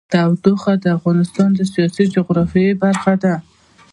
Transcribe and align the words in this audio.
تودوخه 0.13 0.73
د 0.83 0.85
افغانستان 0.97 1.49
د 1.55 1.61
سیاسي 1.73 2.03
جغرافیه 2.15 2.73
برخه 2.83 3.13
ده. 3.23 3.33